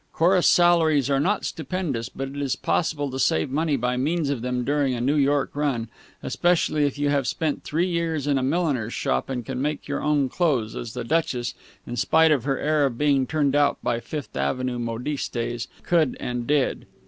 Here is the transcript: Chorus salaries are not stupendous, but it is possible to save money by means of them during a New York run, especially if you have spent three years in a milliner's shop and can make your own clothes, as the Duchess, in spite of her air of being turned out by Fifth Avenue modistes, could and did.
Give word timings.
Chorus 0.13 0.47
salaries 0.47 1.11
are 1.11 1.19
not 1.19 1.45
stupendous, 1.45 2.09
but 2.09 2.27
it 2.29 2.37
is 2.37 2.55
possible 2.55 3.11
to 3.11 3.19
save 3.19 3.51
money 3.51 3.75
by 3.75 3.97
means 3.97 4.31
of 4.31 4.41
them 4.41 4.63
during 4.63 4.95
a 4.95 4.99
New 4.99 5.13
York 5.13 5.51
run, 5.53 5.89
especially 6.23 6.87
if 6.87 6.97
you 6.97 7.09
have 7.09 7.27
spent 7.27 7.63
three 7.63 7.85
years 7.85 8.25
in 8.25 8.39
a 8.39 8.41
milliner's 8.41 8.95
shop 8.95 9.29
and 9.29 9.45
can 9.45 9.61
make 9.61 9.87
your 9.87 10.01
own 10.01 10.27
clothes, 10.27 10.75
as 10.75 10.95
the 10.95 11.03
Duchess, 11.03 11.53
in 11.85 11.97
spite 11.97 12.31
of 12.31 12.45
her 12.45 12.57
air 12.57 12.87
of 12.87 12.97
being 12.97 13.27
turned 13.27 13.55
out 13.55 13.77
by 13.83 13.99
Fifth 13.99 14.35
Avenue 14.35 14.79
modistes, 14.79 15.67
could 15.83 16.17
and 16.19 16.47
did. 16.47 16.87